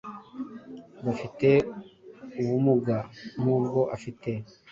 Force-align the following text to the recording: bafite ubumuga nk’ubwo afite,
bafite 1.05 1.49
ubumuga 2.41 2.97
nk’ubwo 3.39 3.81
afite, 3.95 4.31